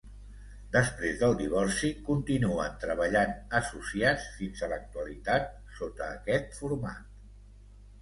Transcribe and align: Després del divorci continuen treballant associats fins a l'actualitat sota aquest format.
Després 0.75 1.19
del 1.23 1.35
divorci 1.41 1.91
continuen 2.07 2.79
treballant 2.85 3.37
associats 3.61 4.27
fins 4.41 4.67
a 4.67 4.73
l'actualitat 4.75 5.49
sota 5.79 6.13
aquest 6.19 6.63
format. 6.65 7.11